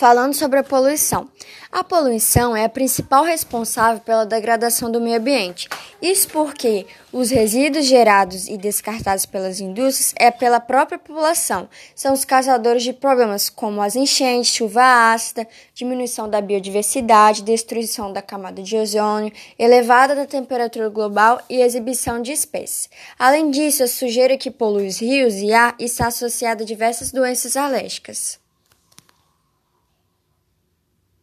[0.00, 1.28] falando sobre a poluição.
[1.70, 5.68] A poluição é a principal responsável pela degradação do meio ambiente.
[6.00, 11.68] Isso porque os resíduos gerados e descartados pelas indústrias é pela própria população.
[11.94, 18.22] São os causadores de problemas como as enchentes, chuva ácida, diminuição da biodiversidade, destruição da
[18.22, 22.88] camada de ozônio, elevada da temperatura global e exibição de espécies.
[23.18, 27.54] Além disso, a sujeira que polui os rios e ar está associada a diversas doenças
[27.54, 28.39] alérgicas.